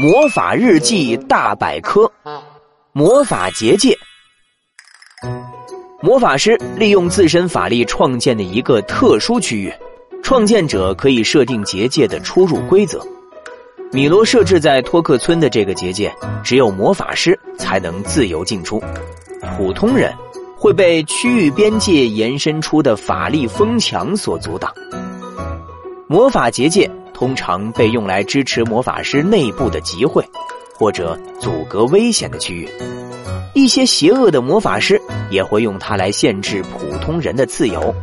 [0.00, 2.10] 魔法日记大百科，
[2.92, 3.98] 魔法结界。
[6.00, 9.70] 魔法师利用自身法力创建的一个特殊区域，
[10.22, 13.06] 创建者可以设定结界的出入规则。
[13.92, 16.10] 米罗设置在托克村的这个结界，
[16.42, 18.82] 只有魔法师才能自由进出，
[19.58, 20.14] 普通人
[20.56, 24.72] 会被区域边界延伸出的法力封墙所阻挡。
[26.06, 26.90] 魔法结界。
[27.20, 30.24] 通常被用来支持魔法师内部的集会，
[30.74, 32.66] 或者阻隔危险的区域。
[33.52, 34.98] 一些邪恶的魔法师
[35.28, 37.94] 也会用它来限制普通人的自由。